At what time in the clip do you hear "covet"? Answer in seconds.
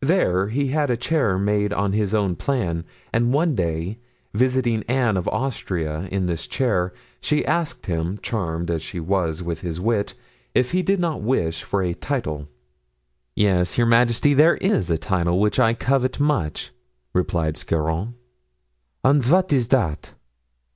15.74-16.18